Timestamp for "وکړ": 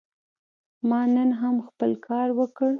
2.39-2.69